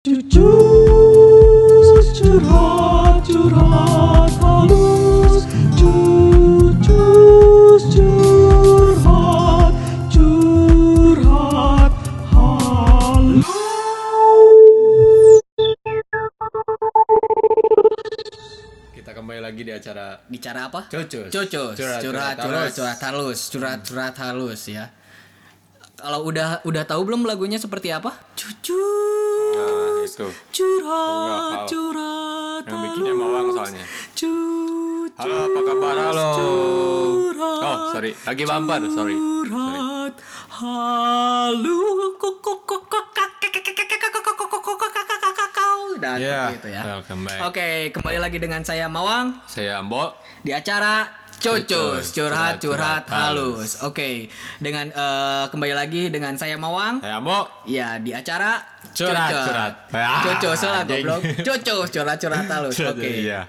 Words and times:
Cucus 0.00 0.32
curhat 2.16 3.20
curhat 3.20 4.32
halus 4.40 5.44
Cucus 5.76 7.84
curhat 7.92 9.76
curhat 10.08 11.92
halus 12.32 13.44
Kita 18.96 19.12
kembali 19.12 19.44
lagi 19.44 19.68
di 19.68 19.72
acara 19.76 20.16
bicara 20.24 20.72
apa? 20.72 20.88
Cocos. 20.88 21.28
Cocos. 21.28 21.76
Curhat, 21.76 22.00
Curhat, 22.00 22.34
curhat 22.40 22.72
curhat 22.72 22.98
halus, 23.04 23.52
curhat, 23.52 23.84
curhat 23.84 24.16
halus 24.16 24.64
ya. 24.64 24.96
Kalau 26.00 26.20
udah 26.24 26.64
udah 26.64 26.82
tahu 26.88 27.04
belum 27.04 27.28
lagunya 27.28 27.60
seperti 27.60 27.92
apa? 27.92 28.16
Cucu. 28.32 28.80
Nah, 29.52 30.00
itu. 30.00 30.28
Curhat, 30.48 31.60
oh, 31.60 31.68
curhat. 31.68 32.62
Yang 32.64 32.80
bikinnya 32.88 33.14
mawang 33.14 33.48
soalnya. 33.52 33.84
Cucu. 34.16 34.32
Halo, 35.20 35.36
apa 35.52 35.60
kabar? 35.60 35.96
Halo. 36.00 36.30
Curhat, 36.40 37.64
oh, 37.68 37.76
sorry. 37.92 38.10
Lagi 38.24 38.44
bumper, 38.48 38.80
sorry. 38.96 39.14
Curhat. 39.14 40.14
Halo, 40.48 41.78
kok 42.16 42.36
kok 42.40 42.60
kok 42.64 42.82
kok 42.88 43.00
dan 46.00 46.16
yeah. 46.16 46.48
gitu 46.56 46.68
ya. 46.72 46.82
Oke, 47.04 47.20
okay, 47.52 47.76
kembali 47.92 48.18
lagi 48.18 48.38
dengan 48.40 48.64
saya 48.64 48.88
Mawang. 48.88 49.36
Saya 49.44 49.78
Ambo. 49.78 50.16
Di 50.40 50.56
acara 50.56 51.19
Cocos 51.40 52.12
curhat 52.12 52.60
curhat 52.60 53.02
curhat 53.02 53.04
halus. 53.08 53.80
halus. 53.80 53.88
Oke, 53.88 54.28
dengan 54.60 54.86
eh, 54.86 55.44
kembali 55.48 55.72
lagi 55.72 56.02
dengan 56.06 56.36
saya 56.36 56.54
Mawang. 56.54 57.00
Saya 57.00 57.16
Ambo. 57.16 57.48
Ya 57.64 57.96
di 57.96 58.12
acara 58.12 58.60
Curhat, 58.90 59.30
curhat. 59.32 59.72
Cocos 60.20 60.60
lah 60.62 60.82
goblok. 60.84 61.20
Cocos 61.40 61.88
curhat 61.88 62.16
curhat 62.18 62.44
halus. 62.52 62.76
Oke. 62.76 63.24
Iya. 63.24 63.48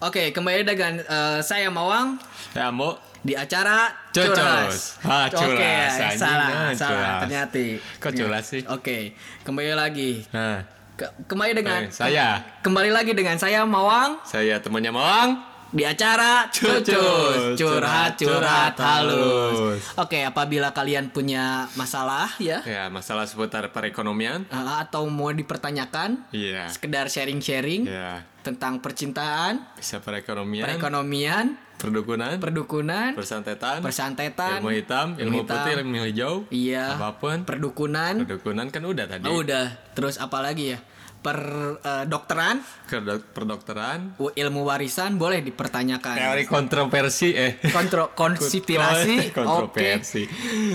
Oke, 0.00 0.34
kembali 0.34 0.66
dengan 0.66 0.98
eh, 0.98 1.38
saya 1.38 1.70
Mawang 1.70 2.18
Saya 2.50 2.68
Ambo. 2.68 2.98
di 3.22 3.38
acara 3.38 3.94
Cocos. 4.10 4.98
Curhat. 4.98 5.30
Ah, 5.30 5.30
Oke, 5.30 5.70
anjing. 5.70 6.18
salah, 6.18 6.48
Nah, 6.50 6.72
salah 6.74 7.12
ternyata. 7.22 7.64
Kok 8.00 8.10
curas 8.10 8.44
sih? 8.44 8.62
Oke, 8.66 9.14
kembali 9.46 9.70
lagi. 9.72 10.26
Nah, 10.34 10.66
Ke- 10.98 11.14
kembali 11.24 11.52
dengan 11.54 11.86
Eh, 11.86 11.94
saya. 11.94 12.42
Kembali 12.60 12.90
lagi 12.90 13.14
dengan 13.14 13.38
saya 13.38 13.62
Mawang 13.62 14.18
saya 14.26 14.58
temannya 14.58 14.90
Mawang. 14.90 15.30
Di 15.70 15.82
acara 15.82 16.50
Cocos 16.50 17.54
curhat 17.54 18.16
curhat 18.16 18.74
halus. 18.74 19.78
Oke, 19.94 20.20
apabila 20.20 20.70
kalian 20.70 21.08
punya 21.08 21.66
masalah 21.74 22.26
ya 22.36 22.58
Ya, 22.62 22.86
masalah 22.86 23.24
seputar 23.24 23.70
perekonomian. 23.70 24.44
eh, 24.44 24.74
atau 24.76 25.06
mau 25.06 25.30
dipertanyakan, 25.30 26.26
Iya. 26.30 26.66
sekedar 26.68 27.06
sharing-sharing 27.06 27.86
Ya, 27.86 28.26
tentang 28.40 28.78
percintaan, 28.78 29.62
bisa 29.74 29.98
perekonomian, 29.98 30.66
perekonomian, 30.66 31.46
perdukunan, 31.76 32.36
perdukunan, 32.36 33.10
persantetan, 33.14 33.78
persantetan, 33.80 34.58
ilmu 34.58 34.70
hitam, 34.72 35.06
ilmu, 35.16 35.36
hitam, 35.40 35.56
putih, 35.56 35.72
ilmu 35.78 35.96
hijau, 36.04 36.34
iya, 36.50 36.94
apa 36.94 37.16
pun. 37.16 37.44
perdukunan, 37.44 38.20
Perdukunan 38.20 38.66
kan 38.68 38.82
udah 38.82 39.06
tadi. 39.06 39.24
oh, 39.24 39.40
udah. 39.40 39.94
Terus 39.94 40.16
apa 40.16 40.40
lagi 40.40 40.74
ya? 40.74 40.78
Perdokteran, 41.20 42.64
Kedok- 42.84 43.28
Perdokteran, 43.30 44.16
ilmu 44.16 44.64
warisan 44.64 45.14
boleh 45.14 45.40
dipertanyakan. 45.40 46.16
teori 46.16 46.44
kontroversi, 46.44 47.30
eh, 47.30 47.60
Kontro 47.62 48.12
konspirasi, 48.16 49.28
oke, 49.28 49.36
kontroversi, 49.36 50.24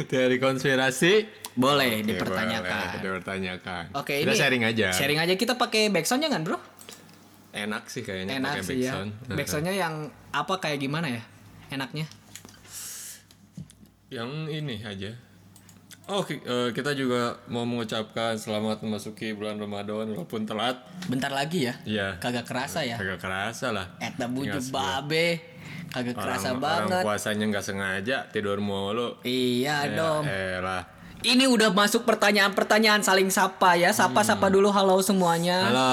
teori 0.06 0.38
konspirasi, 0.38 1.14
boleh 1.52 1.98
Oke, 1.98 2.08
dipertanyakan. 2.08 2.78
boleh 2.78 3.02
dipertanyakan. 3.02 3.84
Oke, 3.98 4.22
Kita 4.22 4.30
ini 4.30 4.38
sharing 4.38 4.64
aja. 4.64 4.88
Sharing 4.92 5.18
aja 5.18 5.34
kita 5.34 5.56
pakai 5.56 5.90
backsoundnya 5.90 6.30
kan, 6.30 6.46
Bro? 6.46 6.62
Enak 7.50 7.88
sih 7.88 8.04
kayaknya 8.04 8.38
Enak 8.38 8.52
pakai 8.52 8.64
sih 8.64 8.76
ya. 8.78 8.94
backsound. 8.94 9.10
Backsoundnya 9.32 9.74
yang 9.74 9.94
apa 10.30 10.60
kayak 10.60 10.78
gimana 10.78 11.10
ya? 11.10 11.24
Enaknya? 11.70 12.06
Yang 14.08 14.30
ini 14.54 14.76
aja. 14.80 15.12
Oh, 16.06 16.22
ki- 16.22 16.38
eh, 16.40 16.70
kita 16.70 16.94
juga 16.94 17.34
mau 17.48 17.66
mengucapkan 17.66 18.38
selamat 18.38 18.78
memasuki 18.80 19.34
bulan 19.34 19.58
Ramadan 19.58 20.06
walaupun 20.08 20.46
telat. 20.46 20.78
Bentar 21.04 21.34
lagi 21.34 21.66
ya? 21.66 21.74
Iya. 21.82 22.08
Kagak 22.16 22.46
kerasa 22.46 22.86
ya? 22.86 22.94
Agak 22.96 23.18
kerasa 23.18 23.74
lah. 23.74 23.90
Eta 23.98 24.30
buju 24.30 24.54
Tinggal 24.54 24.62
sebulan. 24.62 24.86
babe. 25.02 25.28
Kagak 25.90 26.16
kerasa 26.16 26.48
orang, 26.48 26.62
banget. 26.62 26.86
Orang 26.94 27.06
puasanya 27.10 27.46
nggak 27.50 27.66
sengaja 27.66 28.18
tidur 28.30 28.62
mulu. 28.62 29.18
Iya 29.24 29.82
Ya, 29.84 29.98
dong. 29.98 30.24
elah. 30.24 30.84
Ini 31.24 31.48
udah 31.48 31.72
masuk 31.72 32.04
pertanyaan-pertanyaan 32.04 33.02
saling 33.02 33.32
sapa 33.32 33.80
ya. 33.80 33.96
Sapa-sapa 33.96 34.52
dulu 34.52 34.70
halo 34.70 35.00
semuanya. 35.00 35.64
Halo, 35.72 35.92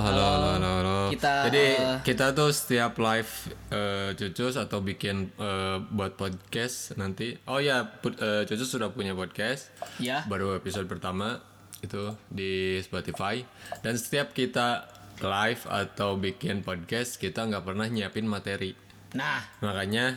halo, 0.00 0.24
halo, 0.24 0.48
halo, 0.56 0.70
halo. 0.80 0.96
Kita, 1.10 1.50
Jadi 1.50 1.64
eh, 1.76 1.96
kita 2.00 2.32
tuh 2.32 2.54
setiap 2.54 2.94
live 2.96 3.30
eh, 3.68 4.10
Cucus 4.14 4.54
atau 4.54 4.78
bikin 4.80 5.34
eh, 5.34 5.76
buat 5.90 6.14
podcast 6.14 6.94
nanti. 6.96 7.34
Oh 7.44 7.58
ya, 7.58 7.82
put- 7.82 8.16
eh, 8.16 8.46
Cucus 8.46 8.70
sudah 8.70 8.94
punya 8.94 9.12
podcast. 9.12 9.68
Ya. 9.98 10.22
Baru 10.30 10.54
episode 10.54 10.86
pertama 10.86 11.42
itu 11.82 12.14
di 12.30 12.78
Spotify. 12.80 13.42
Dan 13.82 13.98
setiap 13.98 14.32
kita 14.32 14.86
live 15.20 15.66
atau 15.68 16.16
bikin 16.16 16.64
podcast 16.64 17.20
kita 17.20 17.44
nggak 17.44 17.66
pernah 17.66 17.84
nyiapin 17.84 18.24
materi. 18.24 18.72
Nah, 19.12 19.42
Makanya 19.60 20.16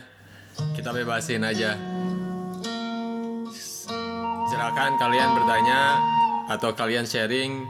kita 0.72 0.94
bebasin 0.94 1.42
aja. 1.44 1.74
Silakan 4.54 4.94
kalian 5.02 5.34
bertanya 5.34 5.98
atau 6.46 6.70
kalian 6.78 7.02
sharing. 7.02 7.66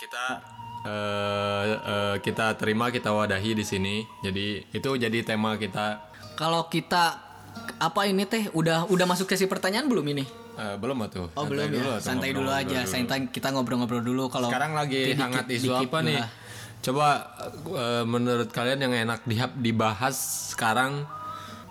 Kita 0.00 0.40
eh, 0.88 1.64
eh, 1.68 2.14
kita 2.24 2.56
terima 2.56 2.88
kita 2.88 3.12
wadahi 3.12 3.52
di 3.52 3.60
sini. 3.60 4.00
Jadi 4.24 4.72
itu 4.72 4.90
jadi 4.96 5.20
tema 5.20 5.60
kita. 5.60 6.00
kalau 6.32 6.64
kita 6.72 7.20
apa 7.76 8.08
ini 8.08 8.24
teh 8.24 8.48
udah 8.56 8.88
udah 8.88 9.04
masuk 9.04 9.28
sesi 9.36 9.44
pertanyaan 9.44 9.84
belum 9.84 10.16
ini? 10.16 10.24
Eh, 10.56 10.80
belum 10.80 10.96
tuh. 11.12 11.28
Oh 11.36 11.44
belum 11.44 11.68
ya. 11.68 12.00
atau 12.00 12.08
Santai 12.08 12.32
dulu 12.32 12.48
aja. 12.48 12.88
dulu? 12.88 12.88
Santai 12.88 13.28
kita 13.28 13.52
ngobrol-ngobrol 13.52 14.00
dulu 14.00 14.32
kalau 14.32 14.48
Sekarang 14.48 14.72
lagi 14.72 15.12
hangat 15.12 15.44
isu 15.52 15.76
dikit 15.76 15.92
apa 15.92 15.98
nih? 16.08 16.16
lah. 16.24 16.28
Coba 16.80 17.08
eh, 17.68 18.04
menurut 18.08 18.48
kalian 18.48 18.80
yang 18.80 18.96
enak 18.96 19.28
dihap 19.28 19.52
dibahas 19.60 20.16
sekarang? 20.56 21.04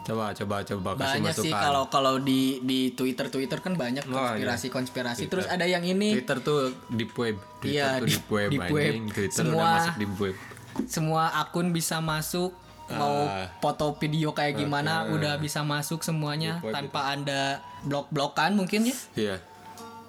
Coba 0.01 0.33
coba 0.33 0.55
coba 0.61 0.89
kasih 0.95 1.21
banyak 1.21 1.29
masukan. 1.29 1.45
sih 1.45 1.53
kalau 1.53 1.83
kalau 1.87 2.13
di 2.17 2.57
di 2.61 2.89
Twitter 2.91 3.27
Twitter 3.27 3.57
kan 3.57 3.73
banyak 3.73 4.01
Oh, 4.03 4.17
konspirasi 4.17 4.67
konspirasi 4.67 5.23
terus 5.27 5.45
ada 5.45 5.61
yang 5.63 5.81
ini 5.81 6.17
Twitter 6.17 6.37
tuh 6.39 6.59
deep 6.89 7.13
web. 7.13 7.37
Twitter 7.59 7.69
Iya, 7.71 7.87
tuh 7.97 8.07
deep 8.07 8.25
web, 8.27 8.49
deep 8.49 8.65
web. 8.67 8.93
udah 8.97 9.29
Semua- 9.29 9.71
masuk 9.75 9.95
deep 9.95 10.15
web. 10.17 10.35
semua 10.83 11.23
akun 11.37 11.69
bisa 11.69 11.99
masuk 11.99 12.49
mau 12.89 13.23
Ah. 13.23 13.47
foto 13.57 13.93
video 13.95 14.31
kayak 14.31 14.57
gimana 14.57 15.05
udah 15.07 15.37
bisa 15.37 15.61
masuk 15.61 16.01
semuanya 16.01 16.59
tanpa 16.65 17.07
anda 17.09 17.59
blok-blokan 17.83 18.51
mungkin 18.51 18.83
ya 18.83 18.95
Iya. 19.13 19.35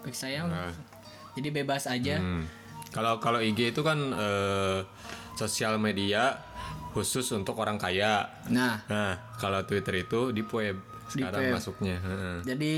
bagi 0.01 0.17
saya 0.17 0.47
Ah. 0.47 0.73
jadi 1.35 1.53
bebas 1.53 1.85
aja 1.85 2.17
Hmm. 2.17 2.47
Kalau 2.89 3.17
kalau 3.19 3.39
IG 3.39 3.71
itu 3.71 3.81
kan 3.81 3.97
eh, 4.11 4.85
sosial 5.35 5.77
media 5.77 6.37
khusus 6.93 7.25
untuk 7.33 7.57
orang 7.57 7.77
kaya. 7.77 8.29
nah 8.47 8.85
Nah, 8.87 9.17
kalau 9.35 9.61
Twitter 9.63 9.99
itu 9.99 10.31
deep 10.31 10.49
web 10.49 10.77
sekarang 11.09 11.43
web. 11.43 11.53
masuknya. 11.55 11.97
Heeh. 11.99 12.37
jadi 12.47 12.75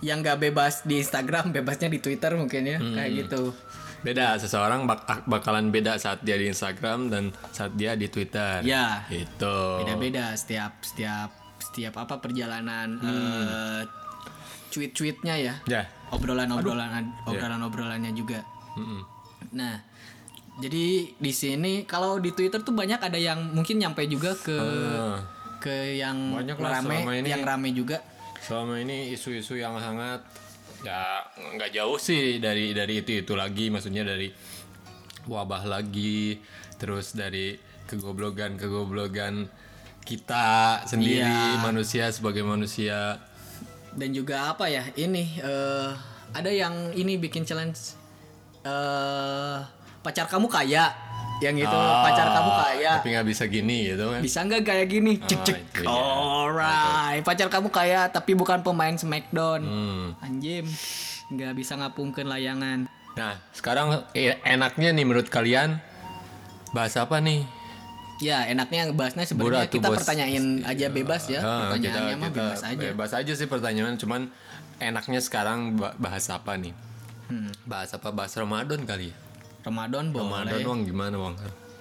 yang 0.00 0.18
nggak 0.18 0.38
bebas 0.42 0.82
di 0.82 0.98
Instagram 0.98 1.50
bebasnya 1.50 1.86
di 1.86 1.98
Twitter 1.98 2.32
mungkin 2.34 2.62
ya 2.66 2.76
Hmm. 2.76 2.92
kayak 2.92 3.10
gitu 3.22 3.52
Beda, 4.02 4.34
seseorang 4.34 4.82
bak- 4.82 5.06
ak- 5.06 5.26
bakalan 5.26 5.70
beda 5.70 5.94
saat 5.94 6.20
dia 6.20 6.34
di 6.34 6.44
Instagram 6.44 7.06
dan 7.06 7.24
saat 7.48 7.70
dia 7.72 7.94
di 7.94 8.06
Twitter. 8.06 8.58
Ya. 8.62 9.06
Itu. 9.06 9.78
beda-beda 9.78 10.34
setiap 10.34 10.82
setiap 10.82 11.30
setiap 11.56 11.94
apa 11.96 12.18
perjalanan 12.18 12.98
Hmm. 12.98 13.06
eh, 13.06 13.82
tweet-tweetnya 14.68 15.34
ya 15.36 15.54
Ya. 15.64 15.82
obrolan-obrolan 16.10 16.90
obrolan-obrolannya 17.22 18.10
juga. 18.12 18.42
Mm-mm. 18.74 19.00
Nah, 19.52 19.78
jadi 20.54 20.86
di 21.12 21.32
sini 21.32 21.84
kalau 21.84 22.16
di 22.16 22.30
Twitter 22.30 22.60
tuh 22.60 22.72
banyak 22.72 22.98
ada 22.98 23.16
yang 23.16 23.40
mungkin 23.50 23.78
nyampe 23.78 24.04
juga 24.04 24.36
ke 24.36 24.52
Ah. 24.52 25.16
ke 25.56 25.96
yang 25.96 26.34
Banyak 26.34 26.58
lah 26.58 26.82
rame, 26.82 26.96
ini. 27.16 27.28
yang 27.28 27.40
rame 27.42 27.70
juga. 27.70 28.02
Selama 28.38 28.76
ini 28.76 29.10
isu-isu 29.10 29.54
yang 29.54 29.72
hangat 29.74 30.20
ya 30.82 31.22
nggak 31.54 31.70
jauh 31.72 31.94
sih 31.94 32.36
dari 32.36 32.74
dari 32.74 32.98
itu 32.98 33.22
itu 33.22 33.32
lagi 33.32 33.70
maksudnya 33.70 34.02
dari 34.02 34.34
wabah 35.24 35.62
lagi 35.64 36.42
terus 36.74 37.14
dari 37.14 37.54
kegoblogan 37.86 38.58
kegoblogan 38.58 39.46
kita 40.02 40.82
sendiri 40.82 41.22
Iya. 41.22 41.62
manusia 41.62 42.10
sebagai 42.10 42.42
manusia 42.42 43.22
Dan 43.92 44.10
juga 44.10 44.50
apa 44.50 44.66
ya? 44.66 44.88
Ini 44.90 45.24
eh, 45.38 45.88
ada 46.32 46.50
yang 46.50 46.90
ini 46.92 47.14
bikin 47.16 47.44
challenge 47.44 47.94
eh 48.62 49.58
pacar 50.02 50.26
kamu 50.26 50.46
kaya. 50.46 50.90
Yang 51.38 51.66
itu 51.66 51.74
Ah, 51.74 52.06
pacar 52.06 52.26
kamu 52.30 52.50
kaya. 52.54 52.92
tapi 52.96 53.08
nggak 53.10 53.26
bisa 53.26 53.44
gini 53.46 53.78
gitu 53.88 54.04
kan 54.06 54.20
Bisa 54.20 54.38
nggak 54.42 54.62
kayak 54.62 54.86
gini? 54.86 55.18
Cek 55.18 55.82
Oh, 55.82 55.82
dia. 55.82 55.90
Alright, 55.90 57.22
pacar 57.22 57.48
kamu 57.48 57.66
kaya 57.68 58.06
tapi 58.06 58.32
bukan 58.32 58.60
pemain 58.60 58.94
Smackdown. 58.94 59.58
Hmm. 59.60 60.06
Anjim, 60.20 60.70
nggak 61.28 61.52
bisa 61.52 61.74
ngapungkeun 61.74 62.26
layangan. 62.26 62.86
Nah, 63.12 63.42
sekarang 63.50 64.06
eh, 64.12 64.38
enaknya 64.42 64.88
nih 64.88 65.02
menurut 65.02 65.26
kalian 65.26 65.82
bahas 66.70 66.94
apa 66.94 67.18
nih? 67.18 67.42
Ya, 68.18 68.46
enaknya 68.46 68.86
bahasnya 68.88 69.26
sebenarnya 69.26 69.66
kita 69.66 69.90
bos. 69.90 69.98
pertanyain 69.98 70.62
aja 70.62 70.86
bebas 70.88 71.26
ya. 71.26 71.42
Ah, 71.42 71.58
Pertanyaannya 71.68 72.14
mah 72.16 72.30
kita 72.30 72.38
bebas 72.38 72.62
aja. 72.62 72.78
Bebas 72.86 73.10
aja 73.12 73.32
sih 73.34 73.46
pertanyaan, 73.46 73.98
cuman 73.98 74.30
enaknya 74.78 75.18
sekarang 75.18 75.74
ba- 75.74 75.98
bahas 75.98 76.30
apa 76.30 76.54
nih? 76.54 76.70
Hmm. 77.26 77.50
Bahas 77.66 77.90
apa? 77.90 78.08
Bahas 78.08 78.30
Ramadan 78.32 78.86
kali 78.86 79.10
ya? 79.10 79.16
Ramadan 79.62 80.10
boleh. 80.10 80.26
Ramadan 80.26 80.60
Wang 80.64 80.80
gimana 80.82 81.16
Wang? 81.16 81.34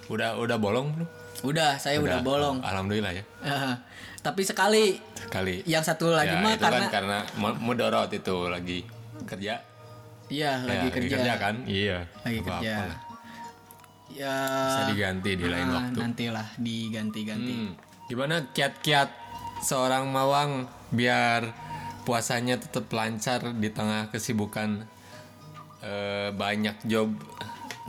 Udah 0.08 0.38
udah 0.38 0.58
bolong 0.58 0.94
belum? 0.94 1.10
Udah, 1.42 1.74
saya 1.76 1.98
udah, 1.98 2.22
bolong. 2.22 2.62
Alhamdulillah 2.62 3.12
ya. 3.12 3.24
Tapi 4.22 4.46
sekali 4.46 5.02
Sekali. 5.18 5.66
yang 5.66 5.82
satu 5.82 6.14
lagi 6.14 6.30
Ya, 6.30 6.38
mah 6.38 6.54
itu 6.54 6.62
karena 6.62 6.80
kan 6.80 6.94
karena 6.94 7.18
mu- 7.34 7.58
mudorot 7.60 8.12
itu 8.12 8.36
lagi 8.46 8.86
kerja. 9.26 9.58
iya 10.30 10.62
lagi 10.62 10.88
Ya, 10.88 10.94
kerja. 10.94 11.34
kan? 11.36 11.56
Iya. 11.66 11.98
Lagi 12.22 12.40
Apa-apa 12.40 12.62
kerja. 12.62 12.74
lah. 12.86 13.00
Ya 14.12 14.36
Bisa 14.68 14.82
diganti 14.92 15.32
di 15.34 15.46
lain 15.48 15.68
ah, 15.68 15.74
waktu. 15.80 15.98
nantilah 15.98 16.48
diganti-ganti. 16.56 17.54
Hmm. 17.56 17.72
Gimana 18.06 18.36
kiat-kiat 18.52 19.10
seorang 19.60 20.06
mawang 20.06 20.52
biar 20.92 21.50
puasanya 22.04 22.60
tetap 22.60 22.92
lancar 22.92 23.42
di 23.56 23.72
tengah 23.72 24.12
kesibukan 24.12 24.84
eh, 25.82 26.30
banyak 26.30 26.78
job? 26.86 27.10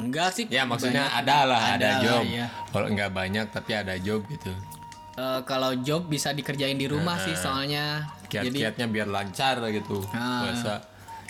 Enggak 0.03 0.29
sih. 0.33 0.45
Ya 0.47 0.63
maksudnya 0.63 1.07
banyak- 1.07 1.21
ada 1.23 1.37
lah, 1.47 1.61
ada, 1.73 1.91
job. 2.01 2.23
iya. 2.25 2.47
Kalau 2.69 2.87
nggak 2.89 3.11
banyak 3.11 3.47
tapi 3.49 3.73
ada 3.73 3.95
job 3.97 4.27
gitu. 4.27 4.51
Eh, 5.13 5.41
kalau 5.45 5.77
job 5.79 6.07
bisa 6.07 6.33
dikerjain 6.33 6.75
di 6.75 6.87
rumah 6.87 7.17
sih 7.17 7.37
soalnya 7.37 8.03
jadi 8.27 8.49
Kiat-kiatnya 8.49 8.87
biar 8.89 9.07
lancar 9.07 9.61
gitu 9.69 10.01
Ah. 10.11 10.43
puasa. 10.43 10.75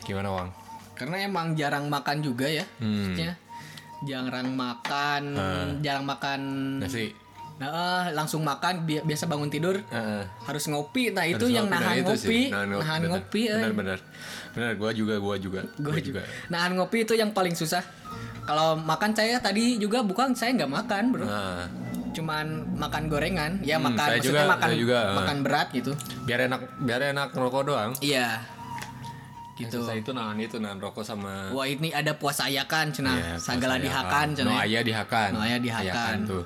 Gimana 0.00 0.30
Wang? 0.30 0.50
karena 0.92 1.19
emang 1.20 1.52
jarang 1.52 1.88
makan 1.88 2.22
juga 2.22 2.46
ya. 2.46 2.62
Hmm. 2.78 3.10
Maksudnya 3.10 3.34
jarang 4.02 4.54
makan, 4.54 5.22
jarang 5.80 6.04
makan 6.04 6.40
Nasi. 6.78 7.10
Nah, 7.52 7.69
eh, 7.69 8.04
langsung 8.12 8.42
makan 8.42 8.82
bi- 8.82 8.98
biasa 9.00 9.26
bangun 9.26 9.46
tidur 9.46 9.82
Heeh. 9.82 10.22
harus 10.42 10.64
ngopi. 10.66 11.10
Nah, 11.10 11.22
itu 11.24 11.46
yang 11.48 11.66
ngopi. 11.66 11.74
Nah, 11.74 11.80
nahan 11.80 11.96
itu 11.96 12.06
ngopi. 12.08 12.40
Nahan 12.44 12.69
ngopi, 12.69 12.80
nahan 12.80 13.00
bener. 13.00 13.10
ngopi. 13.12 13.42
eh. 13.42 13.54
Bener 13.56 13.72
bener. 13.72 13.98
Bener, 14.52 14.72
gua 14.76 14.90
juga 14.92 15.14
gua 15.16 15.34
juga. 15.36 15.60
Gua 15.76 15.98
juga. 15.98 16.22
Nahan 16.48 16.72
ngopi 16.72 16.98
itu 17.00 17.14
yang 17.14 17.30
paling 17.30 17.52
susah. 17.52 17.82
Kalau 18.42 18.74
makan 18.74 19.10
saya 19.12 19.38
tadi 19.38 19.76
juga 19.76 20.02
bukan 20.02 20.34
saya 20.34 20.50
nggak 20.54 20.72
makan, 20.72 21.02
Bro. 21.10 21.24
Nah, 21.24 21.64
Cuman 22.12 22.44
makan 22.76 23.08
gorengan, 23.08 23.56
ya 23.64 23.80
Hmm, 23.80 23.88
makan 23.88 24.04
saya 24.04 24.20
maksudnya 24.20 24.36
juga- 24.36 24.52
makan 24.52 24.68
saya 24.68 24.76
juga, 24.76 24.98
eh. 25.00 25.16
makan 25.16 25.36
berat 25.40 25.68
gitu. 25.72 25.92
biar 26.22 26.40
enak 26.44 26.60
biar 26.78 27.00
enak 27.08 27.28
ngerokok 27.32 27.62
doang. 27.64 27.90
Iya. 27.98 28.28
Gitu. 29.52 29.78
Susah 29.78 29.94
itu 29.94 30.10
nahan 30.12 30.36
itu 30.36 30.56
nahan 30.56 30.76
rokok 30.76 31.00
sama 31.02 31.48
Wah, 31.52 31.64
ini 31.64 31.88
ada 31.88 32.12
puasa 32.12 32.48
ayakan 32.48 32.88
cenah. 32.90 33.14
Iya, 33.14 33.32
Sagala 33.38 33.76
dihakan 33.76 34.28
cenah. 34.32 34.48
No 34.50 34.60
ayah 34.60 34.82
dihakan. 34.82 35.28
No 35.30 35.40
ayah 35.40 35.56
dihakan. 35.56 35.88
Ayakan 35.88 36.16
tuh. 36.24 36.44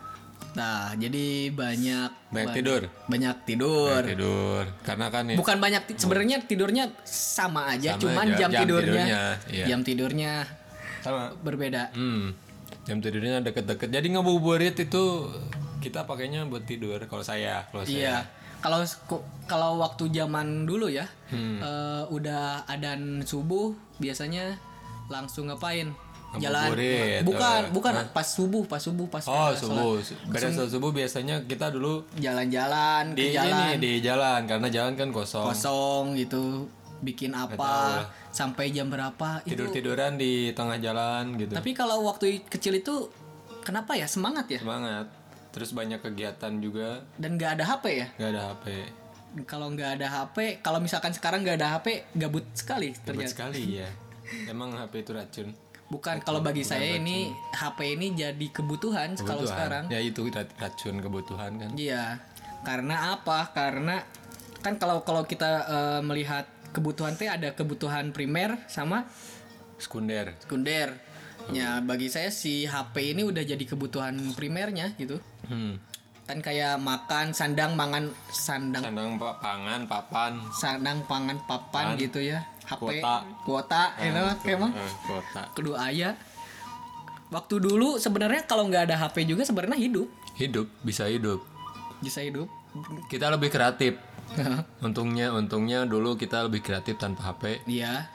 Nah, 0.54 0.94
jadi 0.94 1.26
banyak 1.50 2.10
Banyak 2.30 2.48
ba- 2.48 2.54
tidur. 2.54 2.82
Banyak 3.06 3.36
tidur. 3.42 4.00
Tidur. 4.02 4.62
Karena 4.82 5.06
kan 5.10 5.22
ya, 5.26 5.36
Bukan 5.36 5.56
banyak 5.58 5.82
sebenarnya 5.92 6.36
tidurnya 6.42 6.84
sama 7.04 7.68
aja, 7.68 7.94
Sama 7.94 8.02
cuman 8.02 8.26
aja, 8.26 8.38
jam, 8.38 8.50
jam 8.50 8.60
tidurnya, 8.62 8.86
tidurnya, 9.02 9.22
iya. 9.50 9.66
jam 9.66 9.80
tidurnya 9.82 10.32
sama. 11.06 11.24
berbeda. 11.38 11.94
Hmm. 11.94 12.34
Jam 12.82 12.98
tidurnya 12.98 13.38
deket-deket. 13.40 13.88
Jadi 13.88 14.06
ngabuburit 14.10 14.74
itu 14.76 15.30
kita 15.78 16.02
pakainya 16.02 16.42
buat 16.44 16.62
tidur 16.62 16.98
kalau 17.06 17.22
saya, 17.22 17.62
kalau 17.70 17.86
saya. 17.86 17.94
Iya. 17.94 18.16
Kalau 18.56 18.82
kalau 19.46 19.78
waktu 19.78 20.10
zaman 20.10 20.66
dulu 20.66 20.90
ya, 20.90 21.06
Hmm. 21.30 21.58
eh, 21.58 22.02
udah 22.08 22.66
adan 22.66 23.22
subuh 23.22 23.70
biasanya 23.96 24.58
langsung 25.06 25.46
ngapain? 25.46 25.94
Jalan. 26.36 26.68
Ngabuburit, 26.68 27.22
Bukan, 27.22 27.60
eh. 27.62 27.70
bukan 27.70 27.92
pas 28.10 28.26
subuh, 28.26 28.66
pas 28.66 28.76
subuh, 28.76 29.06
pas 29.06 29.22
Oh, 29.24 29.54
subuh. 29.54 30.02
Saat 30.34 30.68
subuh 30.68 30.90
biasanya 30.90 31.40
kita 31.46 31.70
dulu 31.70 32.02
Jalan-jalan 32.18 33.14
di 33.14 33.30
ke 33.30 33.38
jalan 33.38 33.56
ini 33.72 33.78
di 33.78 33.92
jalan 34.02 34.44
karena 34.44 34.68
jalan 34.68 34.92
kan 34.94 35.08
kosong. 35.10 35.46
kosong 35.48 36.12
gitu, 36.12 36.66
bikin 37.06 37.30
apa 37.30 38.02
sampai 38.28 38.68
jam 38.68 38.90
berapa 38.90 39.40
itu. 39.42 39.54
Tidur-tiduran 39.54 40.18
di 40.18 40.50
tengah 40.50 40.76
jalan 40.76 41.38
gitu. 41.38 41.54
Tapi 41.54 41.70
kalau 41.70 42.02
waktu 42.02 42.42
kecil 42.44 42.74
itu 42.74 43.06
kenapa 43.62 43.94
ya 43.94 44.04
semangat 44.04 44.50
ya? 44.50 44.58
Semangat. 44.58 45.06
Terus 45.54 45.72
banyak 45.72 46.02
kegiatan 46.02 46.52
juga, 46.58 47.00
Dan 47.16 47.40
nggak 47.40 47.56
ada 47.56 47.64
HP 47.66 47.84
ya? 47.94 48.06
nggak 48.12 48.30
ada 48.30 48.42
HP. 48.50 48.66
Kalau 49.44 49.68
nggak 49.68 49.90
ada 49.96 50.06
HP, 50.10 50.36
kalau 50.60 50.80
misalkan 50.80 51.12
sekarang 51.12 51.40
nggak 51.40 51.56
ada 51.56 51.78
HP, 51.78 52.04
gabut 52.12 52.44
sekali 52.52 52.92
ternyata. 52.98 53.32
sekali 53.32 53.80
ya. 53.80 53.88
Emang 54.44 54.74
HP 54.74 55.00
itu 55.00 55.12
racun. 55.12 55.48
Bukan 55.86 56.18
kalau 56.20 56.42
bagi 56.42 56.60
saya 56.60 56.98
ini 56.98 57.30
HP 57.54 57.94
ini 57.94 58.12
jadi 58.12 58.46
kebutuhan, 58.50 59.14
kalau 59.14 59.44
Kebutuhan. 59.44 59.48
sekarang. 59.48 59.84
Ya 59.86 60.00
itu 60.02 60.20
ra- 60.26 60.54
racun 60.58 60.98
kebutuhan 60.98 61.50
kan. 61.56 61.70
Iya. 61.72 62.18
Karena 62.60 63.14
apa? 63.14 63.54
Karena 63.54 64.02
kan 64.58 64.76
kalau 64.76 65.06
kalau 65.06 65.22
kita 65.22 65.50
eh, 65.64 66.00
melihat 66.02 66.42
kebutuhan 66.68 67.14
teh 67.14 67.26
ada 67.26 67.52
kebutuhan 67.52 68.10
primer 68.10 68.58
sama 68.66 69.06
Sekunder. 69.76 70.32
sekunder. 70.38 70.96
Ya 71.46 71.78
bagi 71.78 72.08
saya 72.08 72.28
si 72.28 72.64
HP 72.64 73.12
ini 73.12 73.22
udah 73.22 73.40
jadi 73.40 73.60
kebutuhan 73.60 74.16
primernya 74.32 74.96
gitu. 74.96 75.20
Hmm. 75.44 75.78
Kan 76.24 76.40
kayak 76.40 76.80
makan, 76.80 77.30
sandang, 77.30 77.72
mangan, 77.72 78.10
sandang, 78.26 78.82
Sandang 78.82 79.14
pa- 79.14 79.38
pangan, 79.38 79.86
papan. 79.86 80.32
sandang, 80.50 80.98
pangan, 81.04 81.38
papan 81.44 81.94
gitu 81.94 82.18
ya. 82.18 82.42
HP, 82.66 82.98
Kuota. 82.98 83.16
kuota, 83.46 83.82
you 84.00 84.10
know, 84.10 84.26
kayak 84.40 84.58
mah. 84.58 84.74
Eh, 84.74 84.92
kota. 85.06 85.42
Kedua 85.54 85.86
ayah. 85.86 86.18
Waktu 87.28 87.58
dulu 87.60 87.94
sebenarnya 87.96 88.42
kalau 88.42 88.66
nggak 88.66 88.90
ada 88.90 88.96
HP 88.98 89.22
juga 89.24 89.42
sebenarnya 89.42 89.74
hidup, 89.76 90.10
Hidup, 90.34 90.66
bisa 90.80 91.06
hidup. 91.06 91.46
bisa 91.98 92.20
hidup. 92.20 92.50
Kita 93.06 93.30
lebih 93.30 93.48
kreatif. 93.48 93.94
Untungnya, 94.86 95.30
untungnya 95.30 95.84
dulu 95.84 96.14
kita 96.14 96.44
lebih 96.44 96.60
kreatif 96.60 96.96
tanpa 96.96 97.32
HP. 97.32 97.64
Iya. 97.66 98.06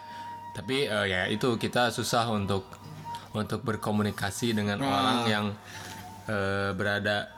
Tapi 0.51 0.83
eh, 0.83 1.05
ya 1.07 1.21
itu 1.27 1.55
kita 1.55 1.89
susah 1.89 2.27
untuk 2.27 2.67
untuk 3.31 3.63
berkomunikasi 3.63 4.51
dengan 4.51 4.77
Ah. 4.77 4.91
orang 4.91 5.19
yang 5.25 5.45
eh, 6.25 6.69
berada 6.71 7.31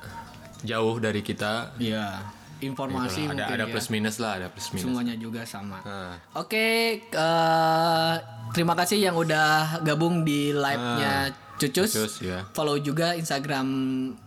jauh 0.61 0.97
dari 0.97 1.21
kita. 1.21 1.77
Iya. 1.77 2.23
Informasi 2.59 3.27
Gitu 3.27 3.27
lah. 3.27 3.35
ada 3.35 3.43
mungkin 3.43 3.55
ada 3.55 3.65
ya. 3.65 3.71
plus 3.71 3.87
minus 3.89 4.15
lah, 4.17 4.31
ada 4.35 4.47
plus 4.47 4.67
minus. 4.71 4.87
Semuanya 4.87 5.15
juga 5.15 5.43
sama. 5.43 5.83
Nah, 5.83 6.15
Oke, 6.33 6.67
eh, 7.03 8.13
terima 8.51 8.73
kasih 8.73 8.99
yang 9.01 9.15
udah 9.15 9.79
gabung 9.81 10.23
di 10.23 10.51
live-nya 10.51 11.27
Cucus. 11.27 11.31
Ah, 11.52 11.52
Cucus, 11.65 12.19
ya. 12.19 12.43
Follow 12.51 12.75
juga 12.77 13.13
Instagram 13.13 13.67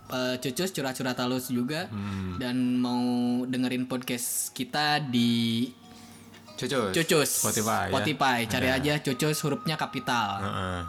eh, 0.06 0.36
Cucus 0.38 0.70
curhat-curhat 0.70 1.16
halus 1.16 1.48
juga 1.48 1.84
Hmm. 1.86 2.36
dan 2.36 2.56
mau 2.76 3.02
dengerin 3.44 3.84
podcast 3.84 4.50
kita 4.50 4.98
di 5.02 5.68
Cucus. 6.54 6.90
Cucus 6.90 7.28
Spotify. 7.44 7.86
ya. 7.86 7.92
Spotify. 7.92 8.38
Cari 8.46 8.68
aja 8.70 8.92
Cucus 8.98 9.36
hurufnya 9.40 9.76
kapital. 9.76 10.40
Heeh. 10.40 10.80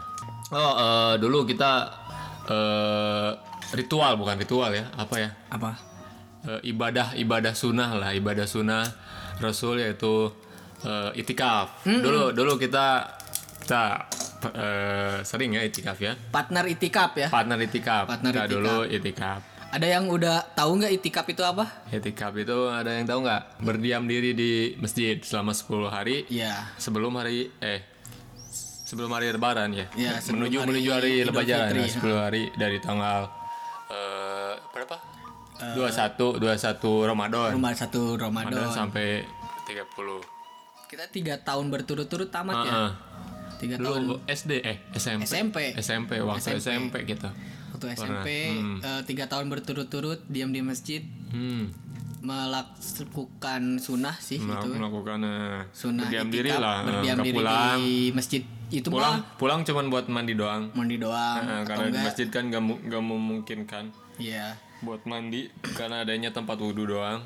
Oh, 0.50 0.72
eh, 0.74 1.14
dulu 1.18 1.44
kita 1.44 1.92
eh, 2.46 3.30
ritual 3.70 4.16
bukan 4.16 4.36
ritual 4.36 4.72
ya, 4.72 4.88
apa 4.94 5.14
ya? 5.18 5.30
Apa? 5.50 5.70
Eh, 6.48 6.72
ibadah 6.72 7.12
ibadah 7.14 7.52
sunnah 7.52 7.92
lah, 7.92 8.16
ibadah 8.16 8.46
sunnah 8.46 8.80
Rasul 9.38 9.84
yaitu 9.84 10.32
eh, 10.80 11.10
itikaf. 11.14 11.84
Dulu 11.84 12.32
dulu 12.32 12.56
kita 12.56 13.17
kita 13.68 14.08
eh, 14.48 15.16
sering 15.20 15.52
ya 15.52 15.60
itikaf 15.60 16.00
ya. 16.00 16.16
Partner 16.32 16.64
itikaf 16.64 17.12
ya. 17.20 17.28
Partner 17.28 17.60
itikaf. 17.60 18.08
Partner 18.08 18.32
Kita 18.32 18.40
itikaf. 18.40 18.56
dulu 18.56 18.76
itikaf. 18.88 19.40
Ada 19.68 19.86
yang 19.92 20.08
udah 20.08 20.56
tahu 20.56 20.80
nggak 20.80 20.92
itikaf 20.96 21.28
itu 21.28 21.44
apa? 21.44 21.84
Itikaf 21.92 22.32
itu 22.32 22.56
ada 22.64 22.88
yang 22.88 23.04
tahu 23.04 23.28
nggak? 23.28 23.60
Berdiam 23.60 24.08
diri 24.08 24.32
di 24.32 24.52
masjid 24.80 25.20
selama 25.20 25.52
10 25.52 25.92
hari 25.92 26.24
Iya. 26.32 26.64
sebelum 26.80 27.12
hari 27.12 27.52
eh 27.60 27.84
sebelum 28.88 29.12
hari 29.12 29.28
lebaran 29.28 29.76
ya. 29.76 29.84
Iya, 29.92 30.16
sebelum 30.16 30.48
menuju 30.48 30.56
hari 30.56 30.68
menuju 30.72 30.88
hari 30.88 31.12
lebaran 31.28 31.68
ya, 31.76 31.88
10 31.92 32.16
hari 32.16 32.42
dari 32.56 32.80
tanggal 32.80 33.28
eh 33.92 34.56
berapa? 34.72 34.96
21 35.76 36.40
21 36.40 37.04
Ramadan. 37.04 37.52
Rumah 37.52 37.72
satu 37.76 38.16
Ramadan 38.16 38.64
Ramadan. 38.64 38.72
sampai 38.72 39.28
30. 39.68 40.24
Kita 40.88 41.04
tiga 41.12 41.36
tahun 41.36 41.68
berturut-turut 41.68 42.32
tamat 42.32 42.64
ya. 42.64 42.72
Tiga 43.58 43.74
tahun 43.76 44.22
SD 44.24 44.52
eh 44.60 44.78
SMP. 44.92 45.22
SMP. 45.24 45.56
SMP 45.76 46.10
waktu 46.20 46.56
SMP, 46.56 46.94
kita. 47.04 47.30
waktu 47.70 47.86
SMP 47.92 48.28
eh, 48.78 49.02
tiga 49.04 49.26
tahun 49.26 49.46
berturut-turut 49.48 50.22
diam 50.26 50.50
di 50.50 50.60
masjid 50.60 51.02
Hmm. 51.28 51.70
melakukan 52.20 53.78
sunnah 53.78 54.16
sih 54.16 54.38
Mel- 54.38 54.58
itu 54.58 54.68
melakukan 54.72 55.18
eh, 55.20 55.60
sunnah 55.70 56.02
berdiam 56.04 56.26
itikaf, 56.26 56.34
diri 56.34 56.50
lah, 56.52 56.76
eh, 56.76 56.86
berdiam 56.88 57.18
diri 57.20 57.36
pulang. 57.36 57.78
di 57.78 57.90
masjid 58.10 58.42
itu 58.68 58.88
pulang 58.88 59.14
mah 59.16 59.36
pulang 59.36 59.60
cuman 59.62 59.86
buat 59.88 60.06
mandi 60.08 60.34
doang. 60.34 60.62
mandi 60.72 60.96
doang 60.96 61.40
Nah, 61.40 61.62
atau 61.62 61.68
karena 61.68 61.84
di 61.84 61.90
enggak 61.90 62.04
masjid 62.04 62.26
kan 62.28 62.42
gak, 62.48 62.62
gak 62.84 63.04
memungkinkan 63.04 63.84
ya 64.18 64.46
buat 64.78 65.02
mandi 65.04 65.46
karena 65.72 66.02
adanya 66.02 66.30
tempat 66.30 66.56
wudhu 66.56 66.86
doang 66.88 67.22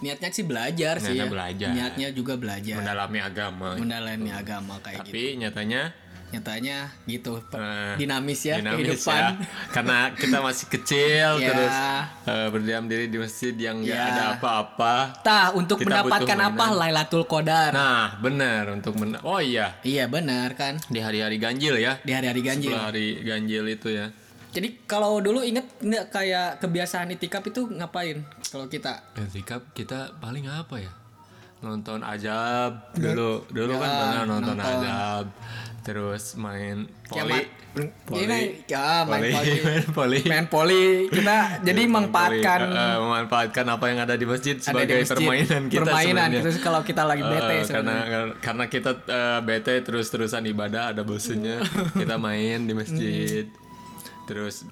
niatnya 0.00 0.28
sih 0.30 0.42
belajar 0.42 0.94
sih 0.96 1.12
Niatnya 1.12 1.22
ya 1.22 1.26
belajar. 1.28 1.70
niatnya 1.70 2.08
juga 2.10 2.34
belajar 2.34 2.76
mendalami 2.76 3.18
agama 3.20 3.68
mendalami 3.74 4.30
agama 4.30 4.74
kayak 4.80 5.02
gitu 5.02 5.10
tapi 5.10 5.22
nyatanya 5.36 5.82
nyatanya 6.30 6.76
gitu 7.04 7.42
Eh, 7.50 7.94
dinamis 7.98 8.38
ya 8.40 8.62
dinamis 8.62 9.02
kehidupan 9.02 9.18
ya. 9.18 9.30
Karena 9.68 9.98
kita 10.14 10.38
masih 10.38 10.66
kecil 10.70 11.28
Ya. 11.42 11.48
terus 11.50 11.76
eh, 12.24 12.48
berdiam 12.48 12.86
diri 12.86 13.10
di 13.10 13.18
masjid 13.18 13.50
yang 13.52 13.82
nggak 13.82 13.90
Ya. 13.90 14.06
ada 14.08 14.24
apa-apa. 14.38 14.94
Tah 15.20 15.50
untuk 15.50 15.82
Kita 15.82 15.90
mendapatkan 15.90 16.38
apa. 16.40 16.64
Lailatul 16.72 17.26
Qadar 17.26 17.74
Nah, 17.74 18.14
benar 18.16 18.70
untuk 18.70 18.94
men 18.94 19.18
Oh 19.20 19.42
iya, 19.42 19.74
iya 19.82 20.06
benar 20.06 20.54
kan 20.54 20.78
di 20.86 21.02
hari-hari 21.02 21.34
ganjil 21.36 21.74
ya. 21.76 21.98
di 21.98 22.14
hari-hari 22.14 22.40
ganjil 22.40 22.70
Setelah 22.70 22.86
hari 22.86 23.06
ganjil 23.20 23.64
itu 23.66 23.88
ya. 23.90 24.06
Jadi 24.50 24.68
kalau 24.84 25.18
dulu 25.18 25.40
inget 25.40 25.66
nggak 25.78 26.10
kayak 26.10 26.58
kebiasaan 26.58 27.10
itikaf 27.10 27.42
itu 27.44 27.66
ngapain 27.68 28.22
kalau 28.44 28.66
kita? 28.66 28.98
Etikap 29.14 29.70
kita 29.70 30.14
paling 30.16 30.44
apa 30.44 30.76
ya? 30.76 30.92
Nonton 31.60 32.00
ajab 32.00 32.90
dulu. 32.94 33.44
Dulu 33.46 33.72
kan 33.74 33.88
pernah 33.88 34.22
nonton, 34.24 34.54
Ya, 34.54 34.58
nonton. 34.58 34.80
ajab. 34.80 35.24
Terus 35.80 36.36
main 36.36 36.84
Ya, 37.08 37.24
poli. 37.24 37.40
ini 38.18 38.40
ya 38.66 39.04
main 39.04 39.22
poli. 39.30 39.54
main 39.68 39.84
poli. 39.88 40.18
main 40.26 40.46
poli. 40.46 40.84
Kita 41.08 41.36
jadi 41.60 41.82
memanfaatkan 41.84 42.60
Poli, 42.66 42.76
eh, 42.76 42.96
memanfaatkan 42.98 43.64
apa 43.66 43.84
yang 43.86 43.98
ada 44.00 44.14
di 44.14 44.24
masjid 44.24 44.56
ada 44.56 44.60
di 44.60 44.66
sebagai 44.66 44.96
masjid, 44.98 45.14
permainan 45.14 45.62
kita 45.68 45.80
permainan. 45.84 46.28
terus 46.34 46.58
kalau 46.58 46.80
kita 46.80 47.02
lagi 47.04 47.22
bete 47.22 47.54
Eh, 47.54 47.64
karena 47.66 47.96
karena 48.36 48.64
kita 48.66 48.90
eh, 49.06 49.40
bete 49.40 49.74
terus-terusan 49.80 50.42
ibadah 50.46 50.90
ada 50.90 51.00
bosennya. 51.00 51.60
Kita 51.94 52.16
main 52.16 52.64
di 52.64 52.74
masjid 52.74 53.44
terus 54.30 54.62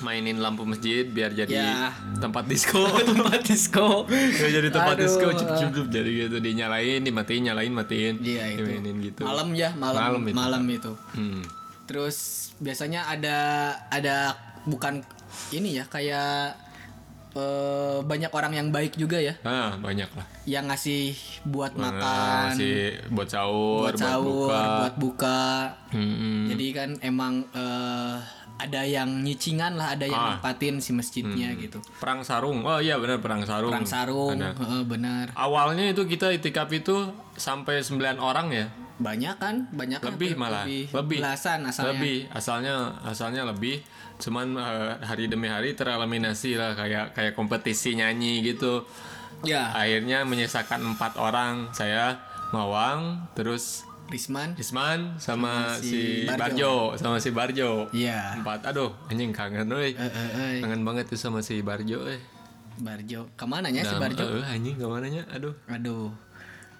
mainin 0.00 0.40
lampu 0.40 0.64
masjid 0.64 1.04
biar 1.04 1.30
jadi 1.30 1.52
Ya. 1.52 1.92
tempat 2.16 2.48
disco. 2.48 2.80
Tempat 3.12 3.44
disco. 3.44 4.08
Ya, 4.08 4.48
jadi 4.50 4.68
tempat 4.68 4.96
Aduh, 4.96 5.04
disco 5.04 5.26
cup 5.28 5.48
cup 5.52 5.70
cup 5.70 5.86
jadi 5.86 6.10
gitu 6.24 6.36
dinyalain 6.38 6.98
dimatiin 6.98 7.42
nyalain 7.44 7.68
matiin 7.70 8.16
Iya, 8.18 8.48
itu. 8.50 8.64
dimainin 8.64 8.96
gitu. 9.04 9.20
Malam 9.22 9.52
ya 9.52 9.76
malam. 9.76 10.00
Malam 10.00 10.20
malam 10.32 10.62
itu. 10.64 10.72
itu, 10.72 10.92
Hmm. 11.12 11.42
terus 11.84 12.16
biasanya 12.56 13.04
ada 13.06 13.38
ada 13.86 14.32
bukan 14.64 15.04
ini 15.50 15.76
ya 15.76 15.84
kayak 15.84 16.56
eh, 17.32 17.98
banyak 18.02 18.28
orang 18.28 18.52
yang 18.52 18.68
baik 18.68 18.92
juga 18.94 19.16
ya? 19.16 19.32
Ah 19.40 19.72
banyak 19.74 20.04
lah. 20.12 20.26
Yang 20.44 20.64
ngasih 20.68 21.02
buat 21.46 21.72
Nah, 21.72 21.88
makan. 21.88 22.46
si 22.54 22.92
buat 23.08 23.24
sahur 23.26 23.88
buat 23.88 23.96
sahur 23.96 24.48
buka. 24.48 24.60
buat 24.78 24.94
buka. 24.96 25.40
Hmm, 25.88 26.44
jadi 26.46 26.66
kan 26.72 26.90
emang 27.00 27.48
eh, 27.50 28.16
ada 28.68 28.86
yang 28.86 29.26
nyicingan 29.26 29.74
lah 29.74 29.94
ada 29.94 30.06
yang 30.06 30.22
Ah. 30.22 30.28
nempatin 30.38 30.78
si 30.78 30.94
masjidnya 30.94 31.54
gitu. 31.58 31.82
Perang 31.98 32.22
sarung. 32.22 32.62
Oh 32.62 32.78
iya 32.78 32.96
benar 32.96 33.18
perang 33.18 33.42
sarung. 33.42 33.74
Perang 33.74 33.88
sarung 33.88 34.38
heeh, 34.38 34.82
benar. 34.86 35.34
Awalnya 35.34 35.90
itu 35.90 36.06
kita 36.06 36.30
itikaf 36.30 36.70
itu 36.70 37.10
sampai 37.34 37.82
9 37.82 38.18
orang 38.22 38.48
ya? 38.54 38.66
Banyak 39.02 39.34
kan? 39.42 39.56
Banyak 39.74 39.98
kan? 39.98 40.14
lebih 40.14 40.38
malah. 40.38 40.62
Lebih, 40.62 40.94
lebih. 40.94 41.18
belasan 41.18 41.66
asalnya. 41.66 41.98
Lebih. 41.98 42.18
Asalnya 42.30 42.74
asalnya 43.02 43.42
lebih. 43.48 43.82
Cuman 44.22 44.54
eh, 44.54 44.92
hari 45.02 45.26
demi 45.26 45.50
hari 45.50 45.74
tereliminasi 45.74 46.54
lah 46.54 46.78
kayak 46.78 47.16
kayak 47.16 47.34
kompetisi 47.34 47.98
nyanyi 47.98 48.46
gitu. 48.46 48.86
Ya. 49.42 49.74
Akhirnya 49.74 50.22
menyisakan 50.22 50.94
empat 50.94 51.18
orang. 51.18 51.74
Saya 51.74 52.30
Mawang 52.52 53.32
terus 53.32 53.88
Risman. 54.10 54.58
Isman 54.58 55.16
sama 55.16 55.78
si 55.78 55.88
si, 55.88 56.00
Barjo. 56.26 56.38
Barjo. 56.38 56.74
sama 56.98 57.16
si 57.22 57.30
Barjo. 57.30 57.70
Iya. 57.94 58.40
empat. 58.40 58.66
Aduh 58.68 58.90
anjing 59.08 59.30
kangen 59.30 59.68
Eh, 59.70 59.76
euy 59.76 59.92
eh, 59.94 60.10
eh. 60.10 60.60
kangen 60.60 60.82
banget 60.82 61.06
tuh 61.08 61.20
sama 61.20 61.40
si 61.40 61.62
Barjo 61.62 62.04
eh 62.08 62.18
Barjo. 62.82 63.28
Ke 63.36 63.44
mana 63.44 63.68
ya 63.68 63.84
si 63.84 63.94
Barjo? 63.96 64.24
eh, 64.24 64.44
anjing 64.48 64.76
ke 64.76 64.86
mana 64.88 65.06
nya 65.06 65.22
aduh. 65.30 65.54
Aduh 65.68 66.10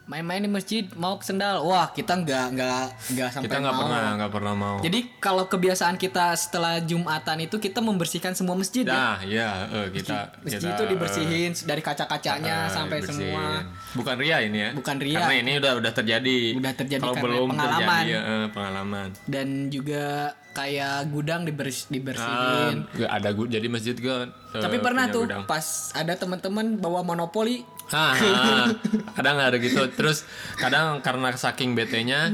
main-main 0.05 0.39
di 0.39 0.47
masjid 0.47 0.85
mau 0.93 1.15
ke 1.15 1.25
sendal. 1.25 1.63
Wah 1.63 1.89
kita 1.89 2.15
nggak 2.17 2.47
nggak 2.53 2.83
nggak 3.13 3.29
sampai 3.31 3.47
kita 3.47 3.57
nggak 3.59 3.77
pernah 3.77 4.03
nggak 4.17 4.33
pernah 4.33 4.55
mau. 4.55 4.77
Jadi 4.79 5.01
kalau 5.17 5.45
kebiasaan 5.47 5.95
kita 5.95 6.35
setelah 6.35 6.79
jumatan 6.79 7.39
itu 7.41 7.57
kita 7.57 7.79
membersihkan 7.79 8.33
semua 8.33 8.55
masjid 8.55 8.83
ya? 8.83 8.93
Nah 8.93 9.17
ya 9.23 9.49
eh, 9.69 9.87
kita 9.91 10.37
masjid 10.41 10.59
kita 10.61 10.75
itu 10.75 10.83
eh, 10.83 10.89
dibersihin 10.91 11.51
dari 11.63 11.81
kaca-kacanya 11.81 12.55
eh, 12.67 12.71
sampai 12.71 12.99
dibersihin. 12.99 13.31
semua 13.31 13.47
bukan 13.93 14.15
ria 14.17 14.39
ini 14.41 14.59
ya? 14.59 14.71
Bukan 14.73 14.97
ria. 14.99 15.19
karena 15.19 15.35
ini 15.39 15.53
udah 15.57 15.73
udah 15.79 15.93
terjadi. 15.93 16.39
Udah 16.57 16.73
terjadi 16.75 17.01
kalau 17.01 17.15
karena 17.15 17.27
belum 17.29 17.49
pengalaman. 17.49 17.79
terjadi 17.79 18.11
ya, 18.11 18.21
eh, 18.21 18.47
pengalaman. 18.51 19.09
Dan 19.25 19.49
juga 19.69 20.05
kayak 20.53 21.09
gudang 21.09 21.43
dibers- 21.43 21.89
dibersihin. 21.89 22.85
Nggak 22.87 23.11
ada 23.11 23.29
gu- 23.33 23.49
jadi 23.49 23.67
masjid 23.67 23.97
kan 23.97 24.29
eh, 24.53 24.61
tapi 24.61 24.77
pernah 24.79 25.09
tuh 25.09 25.25
gudang. 25.25 25.49
pas 25.49 25.65
ada 25.93 26.13
teman-teman 26.13 26.77
bawa 26.77 27.01
monopoli 27.01 27.65
Ah, 27.89 28.15
ah, 28.15 28.67
kadang 29.13 29.37
ada 29.37 29.57
gitu. 29.57 29.83
Terus 29.91 30.23
kadang 30.55 31.01
karena 31.01 31.33
saking 31.33 31.73
bete-nya 31.73 32.31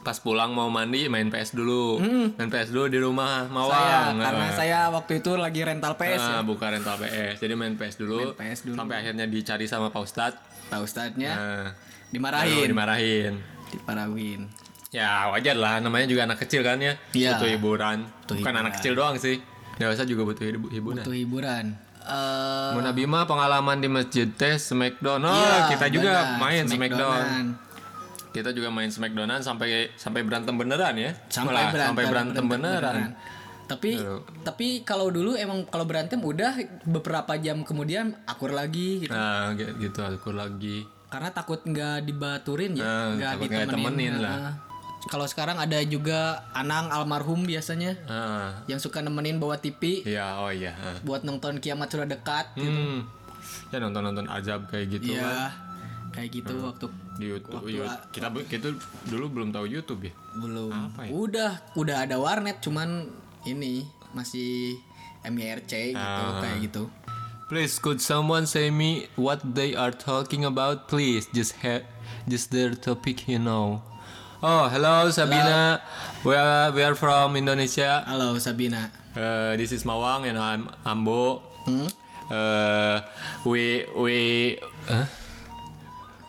pas 0.00 0.16
pulang 0.16 0.50
mau 0.50 0.66
mandi 0.66 1.06
main 1.06 1.26
PS 1.26 1.52
dulu. 1.52 1.98
Main 2.32 2.46
PS 2.46 2.70
dulu 2.70 2.86
di 2.86 2.96
rumah 2.96 3.44
saya 3.44 3.50
Mawang. 3.50 4.14
karena 4.16 4.44
Eh, 4.44 4.54
saya 4.54 4.78
waktu 4.88 5.18
itu 5.18 5.34
lagi 5.34 5.60
rental 5.60 5.94
PS 5.94 6.18
ya. 6.20 6.32
ah, 6.32 6.42
buka 6.42 6.66
rental 6.68 6.94
PS. 6.96 7.38
Jadi 7.38 7.54
main 7.54 7.74
PS 7.74 7.94
dulu. 7.96 8.32
Main 8.32 8.48
PS 8.48 8.60
dulu. 8.64 8.76
Sampai 8.76 8.96
akhirnya 8.96 9.26
dicari 9.26 9.66
sama 9.66 9.90
Pak 9.90 10.00
Ustadz. 10.00 10.38
Pak 10.66 10.80
Ustadznya 10.80 11.32
Nah, 11.32 11.66
dimarahin 12.08 12.66
dimarahin. 12.66 13.34
diparahin 13.68 14.50
Ya 14.88 15.26
wajar 15.28 15.54
lah 15.54 15.78
namanya 15.78 16.06
juga 16.06 16.24
anak 16.24 16.38
kecil 16.40 16.62
kan 16.62 16.78
ya. 16.78 16.94
Iya. 17.12 17.36
Butuh 17.36 17.50
hiburan. 17.50 17.98
Butuh 18.02 18.34
Bukan 18.34 18.42
hiburan. 18.46 18.62
anak 18.62 18.72
kecil 18.78 18.92
doang 18.94 19.16
sih. 19.16 19.38
Dewasa 19.76 20.02
juga 20.02 20.22
butuh 20.24 20.42
hibu- 20.42 20.70
hiburan. 20.70 21.02
butuh 21.02 21.12
hiburan 21.12 21.66
Eh, 22.06 22.70
Muna 22.72 22.90
Bima 22.90 23.24
pengalaman 23.24 23.76
di 23.76 23.86
masjid 23.86 24.24
teh 24.28 24.54
Smackdown. 24.54 25.18
Oh, 25.20 25.34
iya, 25.34 25.66
kita 25.68 25.86
juga 25.88 26.10
benar, 26.14 26.38
main 26.38 26.64
Smackdown. 26.64 27.18
Smackdownan. 27.18 27.46
Kita 28.30 28.50
juga 28.52 28.68
main 28.68 28.86
Smackdownan 28.86 29.40
sampai 29.40 29.90
sampai 29.94 30.20
berantem 30.22 30.54
beneran 30.54 30.94
ya. 30.94 31.10
sampai 31.26 31.50
Malah, 31.50 31.62
berantem, 31.68 31.88
sampai 31.90 32.04
berantem, 32.06 32.44
beneran. 32.46 32.96
Tapi 33.66 33.98
Tuh. 33.98 34.22
tapi 34.46 34.66
kalau 34.80 35.10
dulu 35.10 35.34
emang 35.34 35.66
kalau 35.66 35.82
berantem 35.82 36.22
udah 36.22 36.54
beberapa 36.84 37.34
jam 37.34 37.60
kemudian 37.60 38.14
akur 38.22 38.54
lagi 38.54 39.02
gitu. 39.02 39.10
Nah, 39.10 39.50
gi- 39.52 39.74
gitu 39.80 40.00
aku 40.00 40.30
lagi. 40.30 40.86
Karena 41.06 41.30
takut 41.30 41.58
nggak 41.60 42.02
dibaturin 42.02 42.72
ya, 42.72 42.82
Nah, 42.82 43.06
nggak 43.16 43.32
nggak 43.34 43.50
ditemenin. 43.66 43.72
temenin 43.74 44.14
lah. 44.22 44.54
Kalau 45.06 45.22
sekarang 45.24 45.56
ada 45.56 45.78
juga 45.82 46.42
Anang 46.50 46.90
almarhum 46.90 47.42
biasanya 47.42 47.94
Ah, 48.04 48.58
yang 48.66 48.76
suka 48.76 48.98
nemenin 48.98 49.38
bawa 49.38 49.54
TV 49.54 50.02
iya, 50.02 50.34
oh 50.36 50.50
iya. 50.50 50.74
ah. 50.74 50.98
buat 51.00 51.22
nonton 51.22 51.58
kiamat 51.58 51.86
sudah 51.88 52.04
dekat. 52.04 52.50
Hmm. 52.54 53.06
Ya 53.70 53.78
nonton-nonton 53.78 54.26
azab 54.26 54.66
kayak 54.66 54.86
gitu 54.92 55.14
Iya. 55.14 55.22
kan. 55.22 55.50
Kayak 56.12 56.28
gitu 56.34 56.54
waktu 56.60 56.86
Di 57.16 57.26
YouTube, 57.28 57.54
Waktu 57.56 57.70
Yu- 57.72 57.86
a- 57.86 58.02
kita 58.10 58.28
kita 58.44 58.68
dulu 59.06 59.24
belum 59.30 59.48
tahu 59.50 59.64
YouTube 59.66 60.02
ya. 60.02 60.12
belum. 60.34 60.68
Apa 60.92 61.00
ya? 61.02 61.10
Udah, 61.12 61.52
udah 61.72 61.96
ada 62.02 62.16
warnet 62.18 62.60
cuman 62.60 63.08
ini 63.44 63.86
masih 64.12 64.76
MIRC 65.22 65.92
gitu 65.92 66.02
Ah. 66.24 66.42
kayak 66.42 66.66
gitu. 66.66 66.90
Please, 67.46 67.78
could 67.78 68.02
someone 68.02 68.42
say 68.42 68.68
me 68.68 69.06
what 69.14 69.38
they 69.46 69.70
are 69.72 69.94
talking 69.94 70.42
about? 70.42 70.90
Please, 70.90 71.30
just 71.30 71.54
ha- 71.62 71.86
just 72.26 72.50
their 72.50 72.74
topic, 72.74 73.24
you 73.24 73.38
know. 73.38 73.78
Oh, 74.46 74.70
hello 74.70 75.10
Sabina. 75.10 75.82
We 76.22 76.38
are 76.38 76.70
we 76.70 76.86
are 76.86 76.94
from 76.94 77.34
Indonesia. 77.34 78.06
Halo 78.06 78.38
Sabina. 78.38 78.94
Uh, 79.10 79.58
this 79.58 79.74
is 79.74 79.82
Mawang 79.82 80.22
and 80.22 80.38
I'm 80.38 80.70
Ambo. 80.86 81.42
Hmm? 81.66 81.90
Uh, 82.30 83.02
we 83.42 83.82
we 83.98 84.16
huh? 84.86 85.06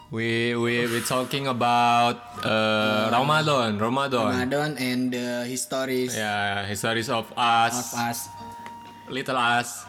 we 0.09 0.57
we 0.57 0.89
we 0.89 1.00
talking 1.05 1.45
about 1.45 2.17
uh, 2.41 3.13
Ramadan, 3.13 3.77
Ramadan. 3.77 4.33
Ramadan 4.33 4.81
and 4.81 5.13
the 5.13 5.45
histories 5.45 6.17
Yeah, 6.17 6.65
histories 6.65 7.13
of 7.13 7.29
of 7.29 7.38
us, 7.38 7.93
us. 7.93 8.19
little 9.13 9.38
us. 9.38 9.86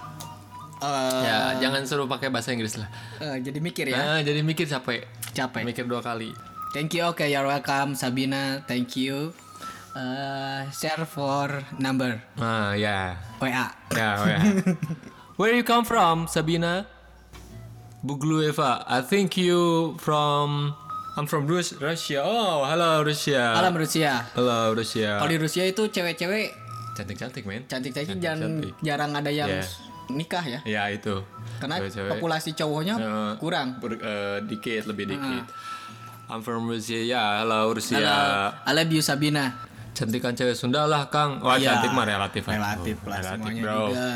Eh, 0.79 1.21
Ya, 1.27 1.59
jangan 1.59 1.83
suruh 1.89 2.07
pakai 2.07 2.29
bahasa 2.31 2.53
Inggris 2.55 2.77
lah. 2.79 2.87
eh, 3.19 3.43
jadi 3.43 3.59
mikir 3.59 3.91
ya, 3.91 3.99
Nah, 3.99 4.19
jadi 4.23 4.47
mikir 4.47 4.69
capek. 4.69 5.11
capek. 5.35 5.67
Mikir 5.67 5.91
dua 5.91 5.99
kali. 5.99 6.31
Thank 6.69 6.93
you, 6.95 7.03
okay, 7.15 7.33
you're 7.33 7.47
welcome 7.47 7.95
Sabina, 7.95 8.61
thank 8.69 8.93
you. 8.95 9.33
Eh, 9.97 10.61
share 10.71 11.03
for 11.05 11.49
number 11.81 12.21
Ah, 12.37 12.77
ya. 12.77 13.17
WA. 13.41 13.67
Ya, 13.91 14.09
oh 14.15 14.27
ya. 14.29 14.39
Where 15.41 15.55
you 15.57 15.65
come 15.65 15.83
from, 15.83 16.29
Sabina? 16.29 16.87
Buglueva. 18.05 18.85
I 18.87 19.01
think 19.03 19.35
you 19.35 19.95
from 19.99 20.71
I'm 21.19 21.27
from 21.27 21.51
Rus- 21.51 21.75
Russia. 21.83 22.23
Oh, 22.23 22.63
hello 22.63 23.03
Russia. 23.03 23.59
Alam 23.59 23.75
Rusia. 23.75 24.23
Hello 24.39 24.71
Russia. 24.71 25.19
Kalau 25.19 25.31
di 25.31 25.39
Rusia 25.41 25.67
itu 25.67 25.91
cewek-cewek 25.91 26.55
Cantik-cantik, 26.95 27.43
men. 27.43 27.63
cantik-cantik 27.67 28.19
Cantik, 28.19 28.23
jarang 28.23 28.41
cantik. 28.59 28.75
jarang 28.83 29.11
ada 29.15 29.31
yang 29.31 29.51
Yeah. 29.51 29.67
nikah 30.11 30.45
ya. 30.47 30.61
Ya, 30.63 30.83
itu. 30.91 31.23
Karena 31.59 31.83
Cewek-cewek. 31.83 32.11
populasi 32.15 32.51
cowoknya 32.55 32.95
Eh, 32.99 33.33
kurang. 33.43 33.83
ber- 33.83 33.99
eh, 33.99 34.39
dikit, 34.47 34.87
lebih 34.87 35.11
dikit. 35.11 35.43
I'm 36.29 36.45
from 36.45 36.69
Russia. 36.69 37.01
Ya, 37.01 37.41
hello 37.41 37.73
Rusia. 37.73 37.97
Halo, 37.97 38.17
I 38.63 38.73
love 38.75 38.93
you 38.93 39.01
Sabina. 39.01 39.57
Cantikan 39.97 40.37
cewek 40.37 40.53
Sunda 40.53 40.85
lah, 40.85 41.09
Kang. 41.09 41.41
Wah, 41.41 41.57
Iya, 41.57 41.81
cantik 41.81 41.91
mah 41.91 42.05
relatif. 42.05 42.45
lah. 42.45 42.55
Relatif 42.55 42.97
Oh, 43.01 43.09
lah 43.09 43.19
relatif, 43.19 43.41
semuanya 43.41 43.63
bro. 43.65 43.79
juga 43.89 44.09